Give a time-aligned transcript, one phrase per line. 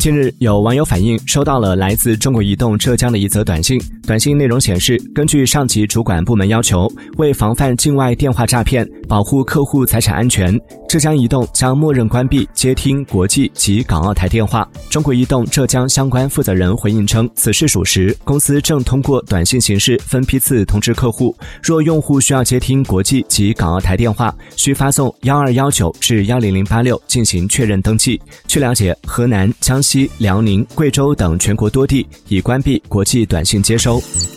[0.00, 3.78] 近日，有网友反映收到了来自中国移动浙江的一则短信。
[4.10, 14.68] 短信内容显示，根据上级主管部门要求，为防范境外电话诈骗，保护客户财产安全，浙江移动将默认关闭接听国际及港澳台电话。
[14.90, 21.32] 中国移动浙江相关负责人回应称，此事属实，公司正通过短信形式分批次通知客户，
[21.62, 28.20] 若用户需要接听国际及港澳台电话，需发送幺二幺九至幺零零八六进行确认登记。
[28.48, 30.10] 据了解，河南、江西。
[30.18, 33.99] 辽宁、贵州等全国多地已关闭国际短信接收。
[34.00, 34.29] Show.